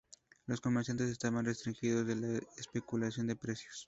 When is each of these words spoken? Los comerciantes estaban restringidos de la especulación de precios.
Los 0.47 0.61
comerciantes 0.61 1.11
estaban 1.11 1.45
restringidos 1.45 2.07
de 2.07 2.15
la 2.15 2.37
especulación 2.57 3.27
de 3.27 3.35
precios. 3.35 3.79